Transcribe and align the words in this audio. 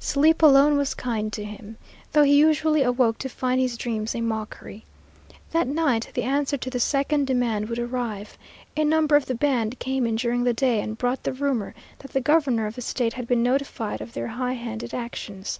Sleep 0.00 0.42
alone 0.42 0.76
was 0.76 0.92
kind 0.92 1.32
to 1.32 1.42
him, 1.44 1.78
though 2.12 2.24
he 2.24 2.34
usually 2.36 2.82
awoke 2.82 3.16
to 3.20 3.28
find 3.30 3.58
his 3.58 3.78
dreams 3.78 4.14
a 4.14 4.20
mockery. 4.20 4.84
That 5.52 5.66
night 5.66 6.10
the 6.12 6.24
answer 6.24 6.58
to 6.58 6.68
the 6.68 6.78
second 6.78 7.26
demand 7.26 7.70
would 7.70 7.78
arrive. 7.78 8.36
A 8.76 8.84
number 8.84 9.16
of 9.16 9.24
the 9.24 9.34
band 9.34 9.78
came 9.78 10.06
in 10.06 10.16
during 10.16 10.44
the 10.44 10.52
day 10.52 10.82
and 10.82 10.98
brought 10.98 11.22
the 11.22 11.32
rumor 11.32 11.74
that 12.00 12.12
the 12.12 12.20
governor 12.20 12.66
of 12.66 12.74
the 12.74 12.82
State 12.82 13.14
had 13.14 13.26
been 13.26 13.42
notified 13.42 14.02
of 14.02 14.12
their 14.12 14.26
high 14.28 14.52
handed 14.60 14.92
actions. 14.92 15.58